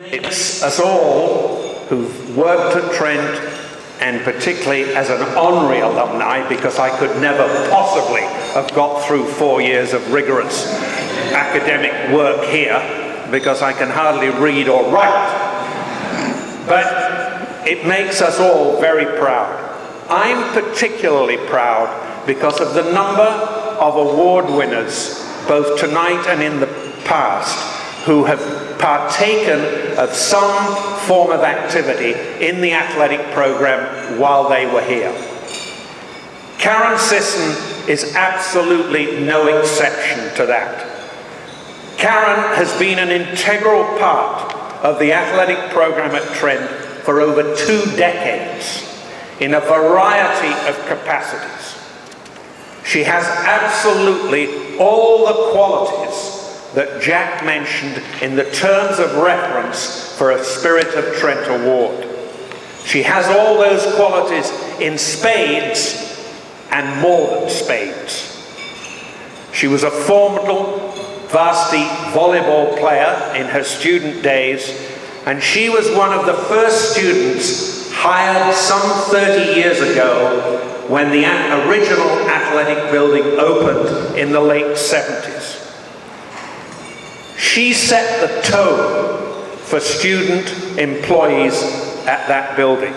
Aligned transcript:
It's 0.00 0.62
us 0.62 0.80
all 0.80 1.72
who've 1.88 2.36
worked 2.36 2.76
at 2.76 2.92
Trent 2.94 3.38
and 4.00 4.20
particularly 4.22 4.92
as 4.94 5.08
an 5.08 5.22
honorary 5.36 5.80
alumni 5.80 6.48
because 6.48 6.80
I 6.80 6.90
could 6.98 7.20
never 7.20 7.46
possibly 7.70 8.22
have 8.54 8.74
got 8.74 9.06
through 9.06 9.24
four 9.24 9.62
years 9.62 9.92
of 9.92 10.12
rigorous 10.12 10.66
academic 11.32 12.12
work 12.12 12.44
here 12.46 12.80
because 13.30 13.62
I 13.62 13.72
can 13.72 13.88
hardly 13.88 14.30
read 14.30 14.68
or 14.68 14.82
write. 14.90 15.30
But 16.66 17.66
it 17.66 17.86
makes 17.86 18.20
us 18.20 18.40
all 18.40 18.80
very 18.80 19.06
proud. 19.18 19.60
I'm 20.10 20.52
particularly 20.52 21.36
proud 21.46 22.26
because 22.26 22.60
of 22.60 22.74
the 22.74 22.92
number 22.92 23.22
of 23.22 23.96
award 23.96 24.46
winners, 24.46 25.24
both 25.46 25.78
tonight 25.78 26.26
and 26.26 26.42
in 26.42 26.58
the 26.58 26.66
past, 27.04 27.83
who 28.04 28.24
have 28.24 28.38
partaken 28.78 29.98
of 29.98 30.12
some 30.12 30.98
form 31.06 31.30
of 31.30 31.40
activity 31.40 32.12
in 32.44 32.60
the 32.60 32.72
athletic 32.72 33.20
program 33.32 34.20
while 34.20 34.48
they 34.48 34.66
were 34.66 34.82
here. 34.82 35.12
Karen 36.58 36.98
Sisson 36.98 37.88
is 37.88 38.14
absolutely 38.14 39.24
no 39.24 39.58
exception 39.58 40.34
to 40.36 40.46
that. 40.46 40.90
Karen 41.96 42.56
has 42.56 42.78
been 42.78 42.98
an 42.98 43.08
integral 43.08 43.84
part 43.98 44.54
of 44.84 44.98
the 44.98 45.12
athletic 45.12 45.72
program 45.72 46.14
at 46.14 46.34
Trent 46.34 46.68
for 47.04 47.20
over 47.20 47.42
two 47.56 47.84
decades 47.96 48.86
in 49.40 49.54
a 49.54 49.60
variety 49.60 50.52
of 50.68 50.76
capacities. 50.86 51.80
She 52.84 53.04
has 53.04 53.24
absolutely 53.24 54.76
all 54.78 55.26
the 55.26 55.52
qualities 55.52 56.33
that 56.74 57.00
Jack 57.00 57.44
mentioned 57.44 58.02
in 58.20 58.36
the 58.36 58.50
terms 58.50 58.98
of 58.98 59.16
reference 59.16 60.16
for 60.18 60.32
a 60.32 60.44
Spirit 60.44 60.94
of 60.94 61.16
Trent 61.16 61.48
award. 61.48 62.08
She 62.84 63.02
has 63.02 63.26
all 63.28 63.58
those 63.58 63.94
qualities 63.94 64.50
in 64.80 64.98
spades 64.98 66.04
and 66.70 67.00
more 67.00 67.40
than 67.40 67.48
spades. 67.48 68.30
She 69.52 69.68
was 69.68 69.84
a 69.84 69.90
formidable 69.90 70.90
varsity 71.28 71.84
volleyball 72.12 72.78
player 72.78 73.34
in 73.36 73.46
her 73.46 73.62
student 73.62 74.22
days, 74.22 74.68
and 75.26 75.42
she 75.42 75.68
was 75.68 75.90
one 75.92 76.12
of 76.12 76.26
the 76.26 76.34
first 76.34 76.92
students 76.92 77.92
hired 77.92 78.52
some 78.54 78.82
30 79.10 79.58
years 79.58 79.80
ago 79.80 80.60
when 80.88 81.10
the 81.10 81.24
original 81.68 82.10
athletic 82.28 82.90
building 82.90 83.22
opened 83.38 84.18
in 84.18 84.32
the 84.32 84.40
late 84.40 84.76
70s. 84.76 85.63
She 87.54 87.72
set 87.72 88.20
the 88.20 88.42
tone 88.42 89.46
for 89.58 89.78
student 89.78 90.76
employees 90.76 91.62
at 92.04 92.26
that 92.26 92.56
building. 92.56 92.92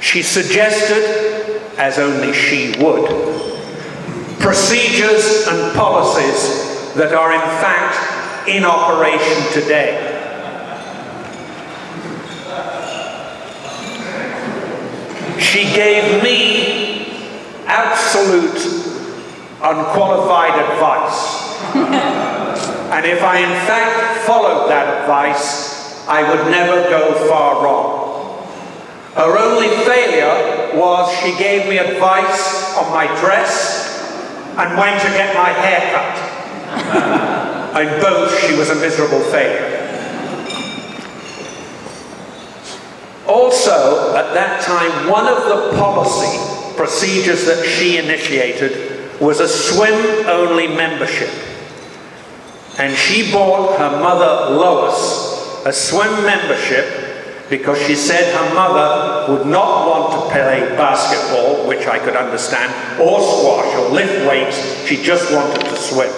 She 0.00 0.22
suggested, 0.22 1.60
as 1.76 1.98
only 1.98 2.32
she 2.32 2.76
would, 2.78 3.08
procedures 4.38 5.48
and 5.48 5.74
policies 5.74 6.94
that 6.94 7.12
are 7.12 7.32
in 7.32 7.40
fact 7.40 8.48
in 8.48 8.64
operation 8.64 9.42
today. 9.52 9.98
She 15.40 15.64
gave 15.74 16.22
me 16.22 17.26
absolute 17.66 18.54
unqualified 19.60 20.70
advice. 20.70 22.18
And 22.92 23.06
if 23.06 23.22
I 23.22 23.38
in 23.38 23.66
fact 23.66 24.26
followed 24.26 24.68
that 24.68 25.02
advice, 25.02 26.06
I 26.06 26.28
would 26.28 26.50
never 26.50 26.82
go 26.90 27.26
far 27.26 27.64
wrong. 27.64 28.02
Her 29.14 29.38
only 29.38 29.68
failure 29.86 30.76
was 30.78 31.10
she 31.20 31.36
gave 31.38 31.68
me 31.68 31.78
advice 31.78 32.76
on 32.76 32.90
my 32.92 33.06
dress 33.20 33.98
and 34.58 34.76
when 34.76 35.00
to 35.00 35.08
get 35.16 35.34
my 35.34 35.48
hair 35.48 35.92
cut. 35.92 36.32
In 37.82 38.00
both, 38.02 38.38
she 38.40 38.54
was 38.56 38.68
a 38.68 38.74
miserable 38.74 39.20
failure. 39.30 39.78
Also, 43.26 44.14
at 44.14 44.34
that 44.34 44.60
time, 44.62 45.08
one 45.08 45.26
of 45.26 45.44
the 45.44 45.78
policy 45.78 46.76
procedures 46.76 47.46
that 47.46 47.64
she 47.64 47.96
initiated 47.96 49.20
was 49.20 49.40
a 49.40 49.48
swim-only 49.48 50.68
membership. 50.68 51.30
And 52.78 52.96
she 52.96 53.30
bought 53.30 53.78
her 53.78 53.90
mother, 54.00 54.54
Lois, 54.56 55.64
a 55.66 55.72
swim 55.72 56.24
membership 56.24 57.12
because 57.50 57.78
she 57.86 57.94
said 57.94 58.34
her 58.34 58.54
mother 58.54 59.32
would 59.32 59.46
not 59.46 59.86
want 59.86 60.12
to 60.12 60.32
play 60.32 60.60
basketball, 60.76 61.68
which 61.68 61.86
I 61.86 61.98
could 61.98 62.16
understand, 62.16 62.72
or 62.98 63.20
squash 63.20 63.74
or 63.76 63.90
lift 63.90 64.26
weights. 64.26 64.86
She 64.86 65.02
just 65.02 65.30
wanted 65.30 65.60
to 65.60 65.76
swim. 65.76 66.10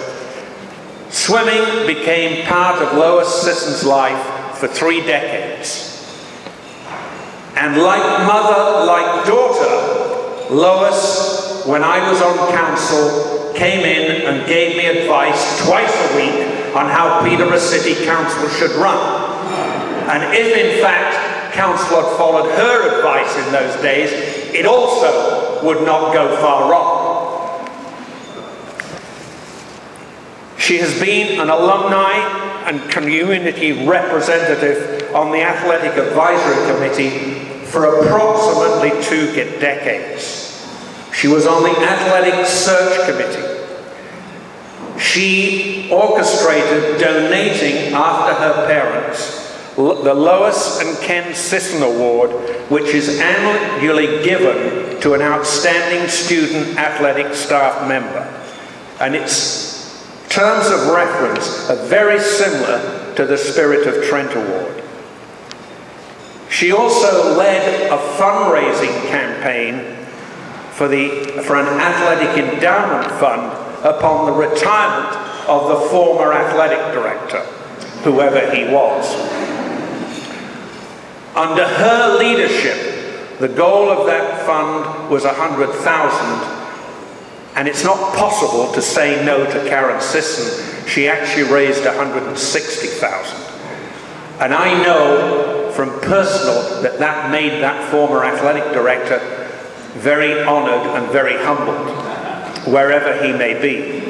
Swimming 1.09 1.87
became 1.87 2.45
part 2.47 2.81
of 2.81 2.97
Lois 2.97 3.41
Sisson's 3.41 3.85
life 3.85 4.57
for 4.57 4.67
three 4.67 5.01
decades. 5.01 5.91
And 7.57 7.81
like 7.81 8.03
mother, 8.25 8.85
like 8.85 9.25
daughter, 9.25 10.53
Lois, 10.53 11.65
when 11.65 11.83
I 11.83 12.09
was 12.09 12.21
on 12.21 12.49
council, 12.53 13.44
came 13.55 13.85
in 13.85 14.21
and 14.27 14.47
gave 14.47 14.77
me 14.77 14.85
advice 14.85 15.65
twice 15.65 15.93
a 16.11 16.15
week 16.15 16.75
on 16.75 16.89
how 16.89 17.21
Peterborough 17.23 17.57
City 17.57 18.05
Council 18.05 18.49
should 18.49 18.71
run. 18.71 18.97
And 20.09 20.35
if 20.35 20.55
in 20.55 20.81
fact 20.81 21.53
council 21.53 22.01
had 22.01 22.17
followed 22.17 22.51
her 22.51 22.97
advice 22.97 23.35
in 23.45 23.51
those 23.51 23.81
days, 23.81 24.11
it 24.53 24.65
also 24.65 25.63
would 25.65 25.83
not 25.85 26.13
go 26.13 26.35
far 26.41 26.69
wrong. 26.69 27.05
She 30.57 30.77
has 30.79 30.99
been 30.99 31.39
an 31.39 31.49
alumni 31.49 32.11
and 32.65 32.89
community 32.91 33.85
representative 33.85 35.13
on 35.13 35.31
the 35.31 35.41
Athletic 35.41 35.95
Advisory 35.97 36.73
Committee 36.73 37.65
for 37.65 38.01
approximately 38.01 38.91
two 39.03 39.33
decades. 39.59 40.67
She 41.13 41.27
was 41.27 41.45
on 41.47 41.63
the 41.63 41.69
Athletic 41.69 42.45
Search 42.45 43.09
Committee. 43.09 43.44
She 45.05 45.87
orchestrated 45.91 46.99
donating 46.99 47.93
after 47.93 48.33
her 48.33 48.67
parents 48.67 49.43
the 49.75 50.13
Lois 50.13 50.79
and 50.81 50.97
Ken 51.03 51.35
Sisson 51.35 51.83
Award, 51.83 52.31
which 52.71 52.95
is 52.95 53.19
annually 53.19 54.23
given 54.23 54.99
to 55.01 55.13
an 55.13 55.21
outstanding 55.21 56.07
student 56.09 56.77
athletic 56.77 57.35
staff 57.35 57.87
member. 57.87 58.23
And 58.99 59.15
its 59.15 60.05
terms 60.29 60.67
of 60.67 60.87
reference 60.87 61.69
are 61.69 61.85
very 61.87 62.19
similar 62.19 63.13
to 63.15 63.25
the 63.25 63.37
Spirit 63.37 63.85
of 63.85 64.05
Trent 64.05 64.33
Award. 64.33 64.83
She 66.49 66.71
also 66.71 67.37
led 67.37 67.91
a 67.91 67.97
fundraising 68.17 69.07
campaign 69.09 70.03
for, 70.71 70.87
the, 70.87 71.41
for 71.45 71.57
an 71.57 71.67
athletic 71.67 72.43
endowment 72.43 73.11
fund 73.19 73.64
upon 73.85 74.25
the 74.25 74.31
retirement 74.31 75.15
of 75.47 75.69
the 75.69 75.89
former 75.89 76.33
athletic 76.33 76.79
director, 76.93 77.41
whoever 78.03 78.51
he 78.53 78.65
was. 78.65 79.13
Under 81.35 81.67
her 81.67 82.17
leadership, 82.17 83.39
the 83.39 83.47
goal 83.47 83.89
of 83.89 84.07
that 84.07 84.45
fund 84.45 85.09
was 85.09 85.23
100,000 85.23 86.65
and 87.55 87.69
it's 87.69 87.85
not 87.85 88.15
possible 88.15 88.71
to 88.73 88.81
say 88.81 89.23
no 89.25 89.45
to 89.45 89.69
Karen 89.69 90.01
Sisson. 90.01 90.87
She 90.87 91.07
actually 91.07 91.49
raised 91.51 91.85
160,000. 91.85 93.39
And 94.41 94.53
I 94.53 94.83
know 94.83 95.71
from 95.73 95.89
personal 96.01 96.81
that 96.81 96.99
that 96.99 97.31
made 97.31 97.61
that 97.61 97.89
former 97.89 98.25
athletic 98.25 98.73
director 98.73 99.19
very 99.93 100.43
honored 100.43 101.01
and 101.01 101.09
very 101.13 101.37
humbled, 101.37 101.87
wherever 102.67 103.23
he 103.23 103.31
may 103.33 103.59
be. 103.61 104.01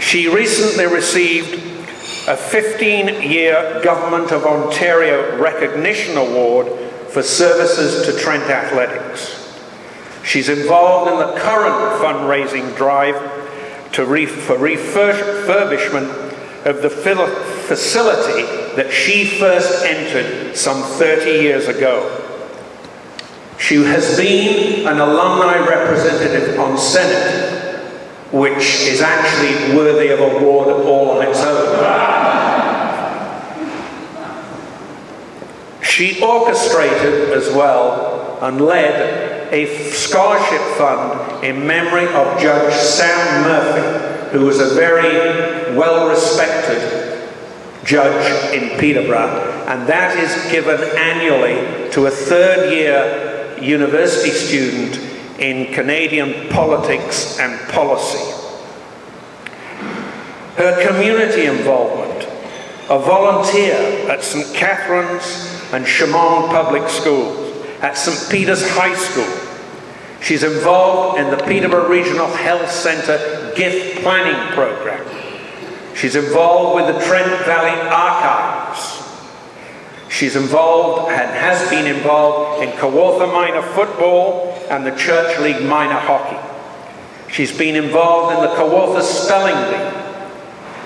She 0.00 0.28
recently 0.28 0.86
received 0.86 1.54
a 2.28 2.36
15-year 2.36 3.80
Government 3.82 4.30
of 4.30 4.44
Ontario 4.44 5.38
Recognition 5.40 6.16
Award 6.16 6.68
for 7.08 7.22
services 7.22 8.06
to 8.06 8.18
Trent 8.20 8.44
Athletics. 8.44 9.38
She's 10.24 10.48
involved 10.48 11.10
in 11.10 11.18
the 11.18 11.40
current 11.40 12.00
fundraising 12.00 12.76
drive 12.76 13.16
to 13.92 14.04
re 14.04 14.26
for 14.26 14.56
refurbishment 14.56 16.32
of 16.64 16.80
the 16.80 16.90
facility 16.90 18.42
that 18.76 18.92
she 18.92 19.24
first 19.24 19.84
entered 19.84 20.56
some 20.56 20.82
30 20.82 21.30
years 21.30 21.68
ago. 21.68 22.21
She 23.62 23.76
has 23.84 24.16
been 24.16 24.88
an 24.88 24.98
alumni 24.98 25.56
representative 25.64 26.58
on 26.58 26.76
Senate 26.76 27.62
which 28.32 28.88
is 28.88 29.00
actually 29.00 29.76
worthy 29.76 30.08
of 30.08 30.18
award 30.18 30.68
all 30.84 31.10
on 31.12 31.28
its 31.28 31.38
own. 31.38 31.62
She 35.80 36.20
orchestrated 36.20 37.30
as 37.30 37.54
well 37.54 38.38
and 38.42 38.60
led 38.60 39.52
a 39.52 39.66
scholarship 39.92 40.76
fund 40.76 41.44
in 41.44 41.64
memory 41.64 42.06
of 42.06 42.40
Judge 42.40 42.74
Sam 42.74 43.42
Murphy, 43.42 44.36
who 44.36 44.44
was 44.44 44.58
a 44.58 44.74
very 44.74 45.76
well 45.76 46.08
respected 46.08 47.30
judge 47.84 48.52
in 48.54 48.76
Peterborough, 48.80 49.64
and 49.68 49.86
that 49.86 50.16
is 50.18 50.50
given 50.50 50.80
annually 50.98 51.90
to 51.92 52.06
a 52.06 52.10
third 52.10 52.72
year 52.72 53.31
university 53.62 54.30
student 54.30 54.98
in 55.38 55.72
Canadian 55.72 56.48
politics 56.48 57.38
and 57.38 57.58
policy. 57.70 58.38
Her 60.56 60.86
community 60.86 61.46
involvement, 61.46 62.24
a 62.90 62.98
volunteer 62.98 64.10
at 64.10 64.22
St. 64.22 64.54
Catherine's 64.54 65.48
and 65.72 65.84
Chemong 65.86 66.48
Public 66.48 66.88
Schools, 66.88 67.56
at 67.80 67.96
St. 67.96 68.30
Peter's 68.30 68.68
High 68.70 68.94
School. 68.94 69.48
She's 70.20 70.44
involved 70.44 71.18
in 71.18 71.30
the 71.30 71.42
Peterborough 71.44 71.88
Regional 71.88 72.28
Health 72.28 72.70
Centre 72.70 73.52
gift 73.56 74.02
planning 74.02 74.54
program. 74.54 75.04
She's 75.96 76.14
involved 76.14 76.76
with 76.76 76.94
the 76.94 77.04
Trent 77.04 77.28
Valley 77.44 77.80
Archives. 77.90 78.51
She's 80.22 80.36
involved 80.36 81.10
and 81.10 81.28
has 81.32 81.68
been 81.68 81.84
involved 81.84 82.62
in 82.62 82.70
Kawartha 82.78 83.32
Minor 83.32 83.60
football 83.60 84.56
and 84.70 84.86
the 84.86 84.94
Church 84.94 85.36
League 85.40 85.66
Minor 85.66 85.98
hockey. 85.98 86.38
She's 87.28 87.50
been 87.50 87.74
involved 87.74 88.36
in 88.36 88.40
the 88.42 88.54
Kawartha 88.54 89.02
Spelling 89.02 89.56
League. 89.72 89.92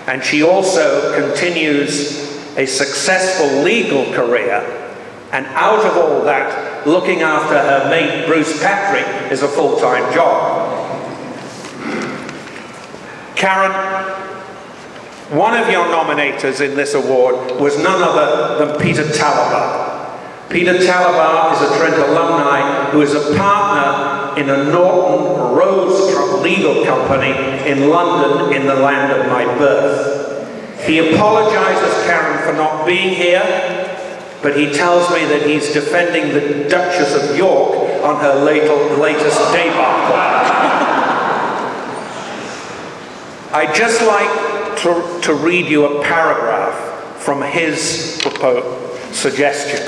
And 0.06 0.24
she 0.24 0.42
also 0.42 1.14
continues 1.20 2.34
a 2.56 2.64
successful 2.64 3.62
legal 3.62 4.10
career, 4.14 4.64
and 5.32 5.44
out 5.48 5.84
of 5.84 5.98
all 5.98 6.24
that, 6.24 6.86
looking 6.86 7.20
after 7.20 7.58
her 7.58 7.90
mate 7.90 8.26
Bruce 8.26 8.58
Patrick 8.62 9.30
is 9.30 9.42
a 9.42 9.48
full 9.48 9.78
time 9.78 10.14
job. 10.14 10.72
Karen, 13.36 14.25
one 15.31 15.56
of 15.56 15.69
your 15.70 15.84
nominators 15.87 16.61
in 16.61 16.76
this 16.76 16.94
award 16.94 17.61
was 17.61 17.76
none 17.82 18.02
other 18.02 18.64
than 18.64 18.81
Peter 18.81 19.02
Talabar. 19.02 20.50
Peter 20.50 20.75
Talabar 20.75 21.52
is 21.55 21.70
a 21.70 21.78
Trent 21.78 21.96
alumni 21.96 22.90
who 22.90 23.02
is 23.02 23.14
a 23.14 23.37
partner 23.37 24.40
in 24.40 24.49
a 24.49 24.64
Norton 24.70 25.56
Rose 25.56 26.06
legal 26.46 26.84
company 26.84 27.32
in 27.69 27.90
London 27.90 28.55
in 28.55 28.67
the 28.67 28.76
land 28.76 29.11
of 29.12 29.26
my 29.26 29.44
birth. 29.58 30.87
He 30.87 30.99
apologizes, 30.99 32.06
Karen, 32.06 32.46
for 32.46 32.52
not 32.52 32.87
being 32.87 33.14
here, 33.14 33.43
but 34.43 34.56
he 34.56 34.70
tells 34.72 35.11
me 35.11 35.25
that 35.25 35.43
he's 35.44 35.72
defending 35.72 36.32
the 36.32 36.69
Duchess 36.69 37.14
of 37.14 37.37
York 37.37 37.75
on 38.05 38.20
her 38.20 38.34
latest 38.44 39.38
debacle. 39.50 40.14
I'd 43.52 43.75
just 43.75 44.02
like 44.06 44.45
to, 44.86 45.20
to 45.20 45.34
read 45.34 45.66
you 45.66 45.84
a 45.84 46.02
paragraph 46.04 47.20
from 47.20 47.42
his 47.42 48.20
suggestion. 49.10 49.84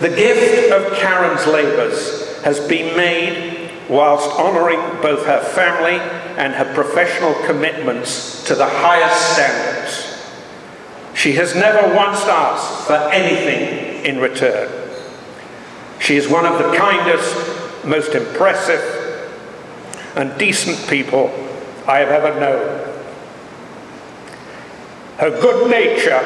The 0.00 0.08
gift 0.08 0.72
of 0.72 0.98
Karen's 0.98 1.46
labours 1.46 2.40
has 2.42 2.66
been 2.66 2.96
made 2.96 3.70
whilst 3.90 4.30
honouring 4.30 4.80
both 5.02 5.26
her 5.26 5.40
family 5.40 5.98
and 6.38 6.54
her 6.54 6.72
professional 6.72 7.34
commitments 7.44 8.44
to 8.44 8.54
the 8.54 8.66
highest 8.66 9.34
standards. 9.34 10.16
She 11.14 11.32
has 11.34 11.54
never 11.54 11.94
once 11.94 12.20
asked 12.20 12.86
for 12.86 12.94
anything 13.12 14.06
in 14.06 14.20
return. 14.20 14.70
She 15.98 16.16
is 16.16 16.28
one 16.28 16.46
of 16.46 16.56
the 16.56 16.74
kindest, 16.74 17.84
most 17.84 18.14
impressive, 18.14 18.80
and 20.16 20.38
decent 20.38 20.88
people 20.88 21.30
I 21.86 21.98
have 21.98 22.08
ever 22.08 22.38
known. 22.38 22.90
Her 25.18 25.30
good 25.30 25.70
nature 25.70 26.20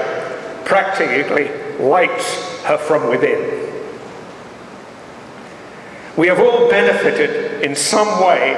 practically 0.64 1.48
lights 1.78 2.62
her 2.62 2.78
from 2.78 3.08
within. 3.08 3.72
We 6.16 6.28
have 6.28 6.38
all 6.38 6.70
benefited 6.70 7.62
in 7.62 7.74
some 7.74 8.24
way 8.24 8.54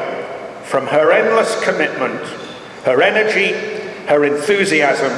from 0.65 0.87
her 0.89 1.11
endless 1.11 1.59
commitment, 1.65 2.21
her 2.85 3.01
energy, 3.01 3.53
her 4.09 4.25
enthusiasm, 4.25 5.13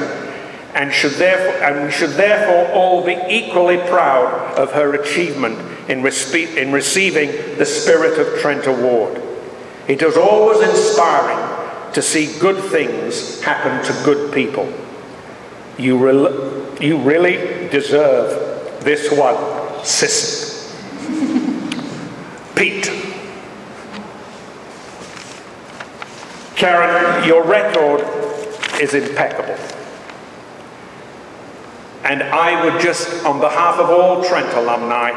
and, 0.73 0.93
should 0.93 1.13
therefore, 1.13 1.63
and 1.63 1.85
we 1.85 1.91
should 1.91 2.11
therefore 2.11 2.71
all 2.73 3.03
be 3.03 3.19
equally 3.27 3.77
proud 3.89 4.57
of 4.57 4.71
her 4.71 4.93
achievement 4.93 5.57
in, 5.89 6.01
respe- 6.01 6.55
in 6.55 6.71
receiving 6.71 7.29
the 7.57 7.65
Spirit 7.65 8.19
of 8.19 8.39
Trent 8.39 8.67
Award. 8.67 9.21
It 9.87 10.01
is 10.01 10.15
always 10.15 10.61
inspiring 10.61 11.48
to 11.93 12.01
see 12.01 12.39
good 12.39 12.63
things 12.71 13.41
happen 13.41 13.83
to 13.85 14.03
good 14.03 14.33
people. 14.33 14.71
You, 15.77 15.97
re- 15.97 16.85
you 16.85 16.97
really 16.97 17.67
deserve 17.69 18.83
this 18.83 19.11
one, 19.11 19.83
sister. 19.85 20.75
Pete. 22.55 22.91
Karen, 26.55 27.25
your 27.25 27.43
record 27.43 28.01
is 28.81 28.93
impeccable. 28.93 29.57
And 32.03 32.23
I 32.23 32.63
would 32.65 32.81
just, 32.81 33.23
on 33.25 33.39
behalf 33.39 33.79
of 33.79 33.89
all 33.89 34.23
Trent 34.23 34.53
alumni, 34.55 35.11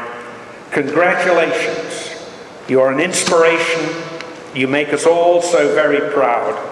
congratulations. 0.71 2.11
You're 2.67 2.91
an 2.91 2.99
inspiration. 2.99 4.12
You 4.53 4.67
make 4.67 4.93
us 4.93 5.05
all 5.05 5.41
so 5.41 5.73
very 5.73 6.13
proud. 6.13 6.71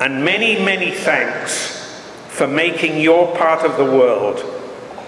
And 0.00 0.24
many, 0.24 0.62
many 0.62 0.90
thanks 0.90 2.00
for 2.28 2.46
making 2.46 3.00
your 3.00 3.34
part 3.36 3.64
of 3.64 3.76
the 3.76 3.84
world 3.84 4.38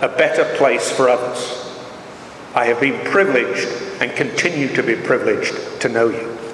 a 0.01 0.09
better 0.09 0.57
place 0.57 0.91
for 0.91 1.09
others. 1.09 1.55
I 2.55 2.67
have 2.67 2.81
been 2.81 3.05
privileged 3.05 3.69
and 4.01 4.11
continue 4.17 4.75
to 4.75 4.83
be 4.83 4.97
privileged 4.97 5.81
to 5.83 5.89
know 5.89 6.09
you. 6.09 6.48